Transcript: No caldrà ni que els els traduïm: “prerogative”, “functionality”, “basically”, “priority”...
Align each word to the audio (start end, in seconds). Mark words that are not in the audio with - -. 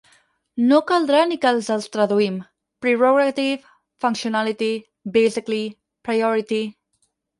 No 0.69 0.77
caldrà 0.91 1.19
ni 1.31 1.37
que 1.43 1.49
els 1.55 1.67
els 1.75 1.85
traduïm: 1.97 2.39
“prerogative”, 2.85 3.69
“functionality”, 4.07 4.73
“basically”, 5.19 5.61
“priority”... 6.09 6.65